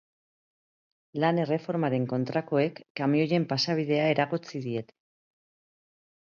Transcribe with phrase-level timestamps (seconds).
[1.23, 4.97] Lan erreformaren kontrakoek kamioien pasabidea eragotzi diete.